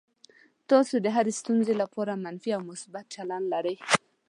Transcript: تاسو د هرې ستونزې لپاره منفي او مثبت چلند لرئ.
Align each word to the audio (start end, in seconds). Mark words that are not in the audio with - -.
تاسو 0.69 0.95
د 1.01 1.07
هرې 1.15 1.33
ستونزې 1.41 1.73
لپاره 1.81 2.21
منفي 2.23 2.51
او 2.57 2.61
مثبت 2.71 3.05
چلند 3.15 3.45
لرئ. 3.53 3.75